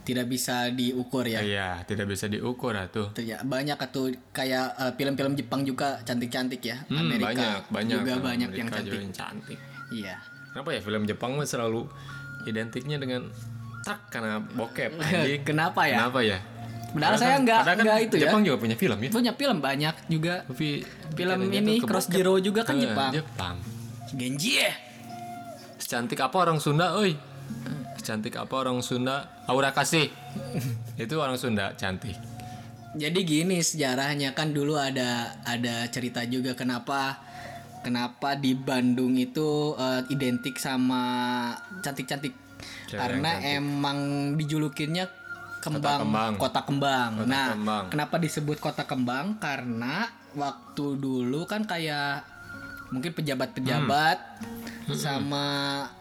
tidak 0.00 0.26
bisa 0.26 0.56
diukur 0.72 1.24
ya. 1.26 1.40
Iya, 1.42 1.68
tidak 1.84 2.06
bisa 2.08 2.30
diukur 2.30 2.72
atuh. 2.72 3.12
Tuh 3.12 3.20
ya, 3.20 3.42
banyak 3.42 3.76
atau 3.76 4.06
kayak 4.30 4.66
eh, 4.78 4.92
film-film 4.94 5.34
Jepang 5.34 5.66
juga 5.66 5.98
cantik-cantik 6.00 6.62
ya. 6.62 6.78
Hmm, 6.88 7.04
Amerika 7.04 7.28
banyak, 7.28 7.60
banyak. 7.68 7.92
juga 7.98 8.12
banyak 8.16 8.48
Amerika 8.48 8.56
yang 8.56 8.68
cantik. 8.72 8.94
yang 8.94 9.12
cantik. 9.12 9.58
Iya. 9.90 10.14
Kenapa 10.54 10.68
ya 10.72 10.80
film 10.80 11.02
Jepang 11.04 11.32
selalu 11.42 11.82
identiknya 12.46 12.96
dengan 12.96 13.28
tak 13.82 14.08
karena 14.08 14.38
bokep 14.40 14.94
anjing. 14.96 15.42
Kenapa 15.48 15.84
ya? 15.84 15.96
Kenapa 16.06 16.20
ya? 16.22 16.38
Padahal 16.88 17.16
saya 17.16 17.36
kan- 17.36 17.42
nggak 17.44 17.60
kan 17.60 17.76
nggak 17.78 17.98
itu 18.00 18.14
ya. 18.16 18.22
Jepang 18.24 18.42
juga 18.42 18.56
punya 18.58 18.76
film 18.76 18.98
ya. 18.98 19.10
Punya 19.10 19.32
film 19.34 19.58
banyak 19.58 19.94
juga. 20.08 20.34
Tapi 20.44 20.68
Film 21.12 21.38
ini 21.46 21.74
Cross. 21.78 22.08
Zero 22.08 22.34
juga 22.38 22.62
kan 22.62 22.74
Eh, 22.74 22.82
Jepang. 22.82 23.10
Jepang. 23.12 23.54
Genji 24.10 24.56
ya. 24.56 24.72
Secantik 25.76 26.18
apa 26.18 26.36
orang 26.38 26.58
Sunda, 26.58 26.94
oi? 26.94 27.12
Secantik 27.96 28.34
apa 28.34 28.54
orang 28.54 28.80
Sunda? 28.80 29.28
Aura 29.44 29.70
kasih. 29.70 30.08
Itu 30.96 31.16
orang 31.16 31.36
Sunda 31.36 31.72
cantik. 31.74 32.16
Jadi 32.90 33.20
gini 33.20 33.60
sejarahnya 33.60 34.32
kan 34.32 34.50
dulu 34.50 34.74
ada 34.74 35.36
ada 35.44 35.84
cerita 35.86 36.24
juga 36.24 36.56
kenapa 36.56 37.20
kenapa 37.78 38.32
di 38.34 38.56
Bandung 38.56 39.12
itu 39.14 39.76
eh, 39.76 40.02
identik 40.08 40.56
sama 40.56 41.52
cantik-cantik 41.78 42.32
karena 42.88 43.38
emang 43.54 43.98
dijulukinnya 44.34 45.04
kembang 45.70 46.00
kembang. 46.00 46.32
kota 46.36 46.60
kembang. 46.62 47.10
Kota 47.16 47.28
nah, 47.28 47.48
kembang. 47.52 47.84
kenapa 47.88 48.16
disebut 48.16 48.56
kota 48.58 48.82
kembang? 48.82 49.26
Karena 49.38 50.06
waktu 50.32 50.86
dulu 50.94 51.44
kan 51.44 51.64
kayak 51.64 52.24
mungkin 52.88 53.12
pejabat-pejabat 53.12 54.18
Hmm. 54.84 54.96
sama 54.96 55.46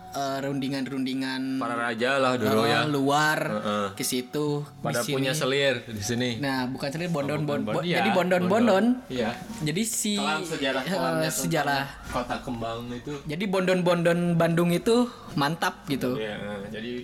eh, 0.10 0.40
rundingan-rundingan 0.40 1.60
Para 1.60 1.76
raja 1.78 2.16
lah 2.16 2.36
dulu 2.36 2.64
eh, 2.64 2.72
ya. 2.72 2.88
luar 2.88 3.38
Heeh. 3.38 3.88
ke 3.94 4.02
situ 4.02 4.64
Pada 4.80 5.04
punya 5.04 5.30
selir 5.32 5.84
di 5.84 6.00
sini. 6.00 6.40
Nah, 6.40 6.66
bukan 6.66 6.88
sendiri 6.88 7.12
bondon 7.12 7.44
bon, 7.44 7.62
bon- 7.62 7.84
Iya, 7.84 8.00
jadi 8.00 8.10
bondon 8.12 8.44
bondon. 8.48 8.84
Iya. 9.08 9.36
Jadi 9.62 9.82
si 9.84 10.16
Kelam 10.16 10.42
sejarah 10.42 10.82
kelamnya 10.82 11.28
sejarah. 11.30 11.84
kota 12.08 12.40
kembang 12.40 12.88
itu. 12.90 13.14
Jadi 13.26 13.44
bondon 13.46 13.84
bondon 13.84 14.20
Bandung 14.34 14.72
itu 14.72 15.06
mantap 15.34 15.84
gitu. 15.86 16.16
Iya, 16.16 16.40
jadi 16.70 17.04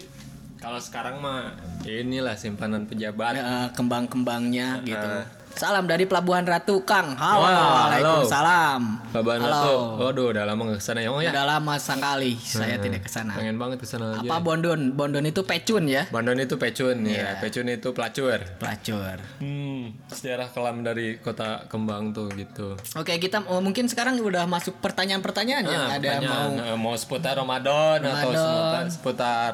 kalau 0.63 0.79
sekarang 0.79 1.19
mah 1.19 1.51
inilah 1.83 2.39
simpanan 2.39 2.87
pejabat. 2.87 3.35
Eh, 3.35 3.67
kembang-kembangnya 3.75 4.79
gitu. 4.87 5.11
Salam 5.53 5.85
dari 5.85 6.09
Pelabuhan 6.09 6.41
Ratu 6.43 6.81
Kang. 6.81 7.13
Halo, 7.13 7.45
Wah, 7.45 7.53
halo. 7.93 8.25
Waalaikumsalam. 8.25 8.81
Bapak 9.13 9.37
Halo. 9.37 9.61
tuh, 9.61 9.79
waduh 10.01 10.25
udah 10.33 10.43
lama 10.49 10.61
nggak 10.65 10.81
ke 10.81 10.83
sana 10.83 10.99
ya, 10.99 11.13
oh 11.13 11.21
ya. 11.21 11.29
Udah 11.29 11.45
lama 11.45 11.77
sekali 11.77 12.33
saya 12.35 12.81
tidak 12.81 13.05
ke 13.05 13.09
sana. 13.13 13.37
Pengen 13.37 13.61
banget 13.61 13.77
ke 13.77 13.85
sana 13.85 14.17
aja. 14.17 14.25
Apa 14.25 14.41
bondon? 14.41 14.97
Bondon 14.97 15.21
itu 15.23 15.45
pecun 15.45 15.85
ya? 15.85 16.09
Bandon 16.09 16.41
itu 16.41 16.57
pecun 16.57 17.05
Iya. 17.05 17.37
ya, 17.37 17.37
pecun 17.37 17.69
itu 17.69 17.93
pelacur. 17.93 18.41
Pelacur. 18.57 19.17
Hmm, 19.37 19.93
sejarah 20.09 20.49
kelam 20.49 20.81
dari 20.81 21.21
kota 21.21 21.69
kembang 21.69 22.09
tuh 22.11 22.33
gitu. 22.33 22.73
Oke, 22.97 23.21
kita 23.21 23.45
oh, 23.45 23.61
mungkin 23.61 23.85
sekarang 23.85 24.17
udah 24.17 24.49
masuk 24.49 24.81
pertanyaan-pertanyaan 24.81 25.63
ya. 25.63 25.77
Ah, 25.77 25.87
Ada 25.95 26.09
mau 26.09 26.17
pertanyaan, 26.17 26.49
eh, 26.65 26.77
mau 26.81 26.95
seputar 26.97 27.33
Ramadan, 27.37 28.01
atau 28.01 28.29
Ramadan. 28.33 28.33
seputar, 28.33 28.83
seputar 28.89 29.51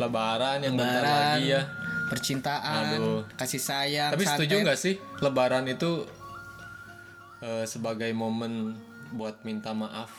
Lebaran 0.00 0.58
yang 0.64 0.74
bentar 0.74 1.04
lebaran, 1.04 1.36
lagi 1.36 1.44
ya. 1.52 1.62
Percintaan, 2.12 2.84
Aduh. 2.94 3.24
kasih 3.34 3.56
sayang, 3.58 4.12
Tapi 4.12 4.22
setuju 4.22 4.60
nggak 4.60 4.76
sih 4.76 4.94
Lebaran 5.18 5.64
itu 5.64 6.04
eh, 7.40 7.64
sebagai 7.64 8.12
momen 8.12 8.76
buat 9.10 9.40
minta 9.42 9.72
maaf 9.72 10.12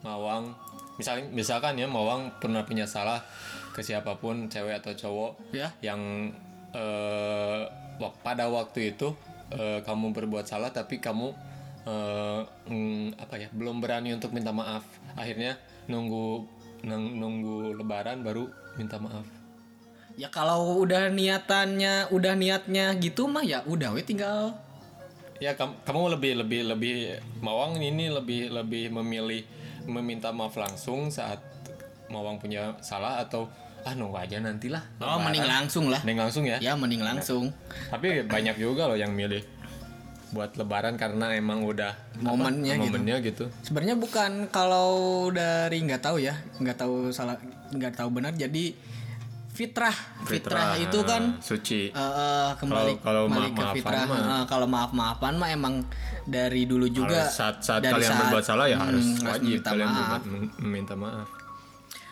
Mawang? 0.00 0.54
Misalnya, 0.96 1.26
misalkan 1.28 1.74
ya 1.74 1.84
Mawang 1.84 2.30
pernah 2.38 2.62
punya 2.62 2.86
salah 2.86 3.20
ke 3.70 3.82
siapa 3.82 4.16
pun 4.16 4.46
cewek 4.46 4.78
atau 4.78 4.94
cowok 4.94 5.32
Ya. 5.52 5.68
yang 5.82 6.30
wak- 7.96 8.20
pada 8.22 8.46
waktu 8.46 8.92
itu 8.92 9.12
eh, 9.48 9.80
kamu 9.80 10.10
berbuat 10.12 10.44
salah 10.44 10.70
tapi 10.70 10.98
kamu 10.98 11.32
eh, 11.84 12.40
mm, 12.66 13.16
apa 13.16 13.34
ya 13.36 13.48
belum 13.50 13.78
berani 13.78 14.10
untuk 14.10 14.30
minta 14.30 14.50
maaf 14.50 14.82
akhirnya 15.14 15.54
nunggu 15.86 16.42
nung- 16.82 17.14
nunggu 17.14 17.76
Lebaran 17.76 18.20
baru 18.20 18.46
minta 18.74 18.96
maaf 18.96 19.24
Ya 20.16 20.32
kalau 20.32 20.80
udah 20.80 21.12
niatannya, 21.12 22.08
udah 22.08 22.32
niatnya 22.32 22.96
gitu 22.96 23.28
mah 23.28 23.44
ya 23.44 23.60
udah 23.68 23.92
we 23.92 24.00
tinggal 24.00 24.56
Ya 25.36 25.52
kam- 25.52 25.76
kamu 25.84 26.16
lebih 26.16 26.32
lebih 26.40 26.60
lebih 26.64 26.94
Mawang 27.44 27.76
ini 27.76 28.08
lebih 28.08 28.48
lebih 28.48 28.88
memilih 28.88 29.44
meminta 29.84 30.32
maaf 30.32 30.56
langsung 30.56 31.12
saat 31.12 31.44
Mawang 32.08 32.40
punya 32.40 32.72
salah 32.80 33.20
atau 33.20 33.44
ah 33.86 33.94
nunggu 33.94 34.18
aja 34.18 34.42
nantilah. 34.42 34.82
Oh, 34.98 35.18
mending 35.22 35.46
langsung 35.46 35.86
lah. 35.86 36.02
Mending 36.02 36.18
langsung 36.18 36.42
ya. 36.42 36.58
Ya 36.58 36.74
mending 36.74 37.02
langsung. 37.02 37.54
Tapi 37.86 38.26
banyak 38.26 38.58
juga 38.58 38.90
loh 38.90 38.98
yang 38.98 39.14
milih 39.14 39.42
buat 40.34 40.58
lebaran 40.58 40.98
karena 40.98 41.38
emang 41.38 41.62
udah 41.62 41.94
apa, 41.94 42.18
Momennya 42.18 42.74
gitu. 42.74 42.82
momennya 42.82 43.16
gitu. 43.22 43.44
Sebenarnya 43.62 43.94
bukan 43.94 44.50
kalau 44.50 44.90
dari 45.30 45.82
nggak 45.86 46.02
tahu 46.02 46.18
ya, 46.18 46.34
nggak 46.58 46.78
tahu 46.78 47.14
salah, 47.14 47.38
nggak 47.70 47.94
tahu 47.94 48.10
benar. 48.10 48.34
Jadi 48.34 48.74
fitrah, 49.56 49.96
fitrah, 50.22 50.76
itu 50.76 51.00
kan 51.00 51.40
suci. 51.40 51.88
eh, 51.88 51.96
eh, 51.96 52.50
kembali 52.54 52.92
Kalau- 52.92 53.00
kalau 53.00 53.20
kembali 53.26 53.48
ke 53.48 53.54
maaf-maafan 53.54 53.74
fitrah. 53.74 54.04
mah. 54.04 54.20
Eh, 54.20 54.44
kalau 54.44 54.66
maaf 54.66 54.90
maafan 54.92 55.34
mah 55.34 55.48
emang 55.48 55.74
dari 56.22 56.62
dulu 56.62 56.86
juga. 56.86 57.24
Harus 57.24 57.32
saat 57.32 57.56
saat 57.58 57.80
dari 57.80 57.96
kalian 57.96 58.06
saat- 58.06 58.20
berbuat 58.22 58.44
salah 58.44 58.66
ya 58.66 58.76
Hmm, 58.76 58.86
harus 58.86 59.06
wajib 59.18 59.48
minta 59.56 59.70
kalian 59.70 59.88
maaf. 59.88 60.20
meminta 60.58 60.94
maaf. 60.94 61.28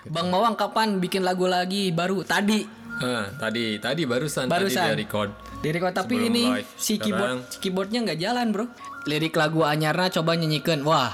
Bang 0.05 0.29
Mawang 0.29 0.53
kapan 0.55 0.99
bikin 0.99 1.21
lagu 1.21 1.45
lagi 1.47 1.89
baru? 1.91 2.21
Tadi 2.23 2.85
Ah, 2.95 3.27
tadi 3.35 3.75
tadi 3.77 4.05
barusan, 4.05 4.47
Barusan. 4.47 4.79
tadi 4.79 4.87
dia 4.87 4.97
record. 4.97 5.31
di 5.59 5.69
record 5.69 5.91
tapi 5.93 6.15
Sebelum 6.15 6.31
ini 6.31 6.43
live. 6.55 6.69
si 6.75 6.95
keyboard 6.95 7.11
Sekarang- 7.35 7.43
si 7.51 7.57
keyboardnya 7.59 7.99
nggak 8.03 8.19
jalan 8.19 8.47
bro. 8.49 8.65
Lirik 9.05 9.35
lagu 9.35 9.61
anyarna 9.63 10.07
coba 10.09 10.33
nyanyikan. 10.33 10.81
Wah 10.81 11.11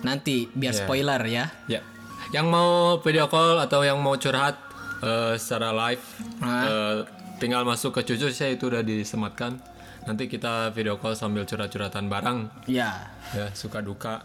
nanti 0.00 0.46
biar 0.48 0.70
Ya. 0.70 0.78
spoiler 0.78 1.18
ya. 1.22 1.44
Ya. 1.66 1.80
Yang 2.28 2.46
mau 2.46 2.70
video 3.00 3.26
call 3.26 3.58
atau 3.58 3.82
yang 3.82 3.98
mau 3.98 4.14
curhat 4.14 4.65
eh, 4.98 5.34
secara 5.36 5.72
live 5.72 6.02
eh, 6.40 6.96
tinggal 7.36 7.62
masuk 7.62 7.92
ke 7.92 8.04
cucu 8.04 8.28
saya 8.28 8.52
itu 8.52 8.66
udah 8.66 8.80
disematkan. 8.80 9.58
Nanti 10.02 10.26
kita 10.26 10.70
video 10.70 10.96
call 10.96 11.12
sambil 11.12 11.42
curhat-curhatan 11.42 12.06
bareng 12.06 12.46
Ya. 12.64 13.10
ya 13.34 13.50
suka 13.52 13.82
duka 13.82 14.22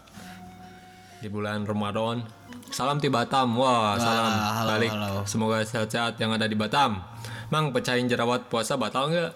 di 1.18 1.26
bulan 1.26 1.62
Ramadan. 1.62 2.22
Salam 2.70 2.96
di 2.96 3.10
Batam. 3.10 3.52
Wah, 3.54 3.98
salam 3.98 4.30
halo, 4.30 4.68
balik. 4.68 4.90
halo. 4.90 5.12
Semoga 5.24 5.58
sehat-sehat 5.60 6.16
yang 6.16 6.30
ada 6.30 6.46
di 6.46 6.54
Batam. 6.54 7.02
Mang 7.50 7.68
pecahin 7.68 8.06
jerawat 8.06 8.46
puasa 8.46 8.74
batal 8.74 9.10
nggak? 9.10 9.32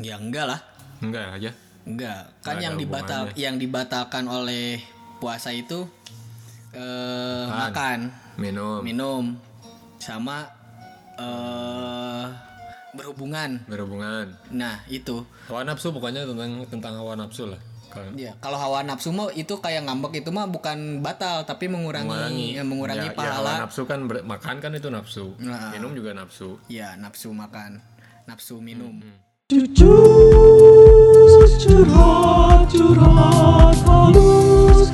Ya 0.00 0.16
enggak 0.16 0.46
lah. 0.46 0.60
Enggak 1.00 1.26
aja. 1.34 1.50
Enggak, 1.80 2.20
kan 2.40 2.54
Nggak 2.54 2.62
yang 2.62 2.74
dibatal 2.76 3.20
hubungannya. 3.26 3.42
yang 3.42 3.56
dibatalkan 3.56 4.24
oleh 4.24 4.78
puasa 5.18 5.50
itu 5.50 5.84
eh 6.70 7.44
Makan. 7.44 7.58
makan, 7.58 7.98
Minum, 8.38 8.80
minum 8.80 9.24
sama 10.00 10.48
eh 11.14 12.26
berhubungan. 12.90 13.62
berhubungan. 13.64 14.34
Nah, 14.50 14.82
itu. 14.88 15.22
Hawa 15.46 15.62
nafsu 15.62 15.92
bukannya 15.92 16.26
tentang 16.26 16.50
tentang 16.66 16.92
hawa 16.96 17.14
nafsu 17.14 17.46
lah. 17.46 17.60
Kalau 17.86 18.10
Ya, 18.14 18.34
kalau 18.38 18.54
hawa 18.56 18.82
nafsu 18.82 19.10
mah 19.10 19.30
itu 19.32 19.50
kayak 19.56 19.82
ngambek 19.84 20.12
itu 20.16 20.30
mah 20.30 20.46
bukan 20.46 20.98
batal 21.00 21.42
tapi 21.44 21.66
mengurangi 21.66 22.54
ya, 22.54 22.62
mengurangi 22.62 23.02
Ya, 23.04 23.10
ya, 23.10 23.18
pahala. 23.18 23.34
hawa 23.36 23.62
nafsu 23.62 23.82
kan 23.84 24.06
ber- 24.06 24.22
makan 24.22 24.58
kan 24.58 24.70
itu 24.72 24.88
nafsu 24.88 25.34
Nah. 25.38 25.70
minum 25.70 25.90
juga 25.92 26.10
nafsu 26.12 26.58
Ya, 26.66 26.94
nafsu 26.94 27.30
makan, 27.30 27.82
nafsu 28.24 28.58
minum. 28.58 29.02
Jujur 29.50 29.90
curhat 31.58 32.70
curhat 32.70 33.74
halus 33.82 34.88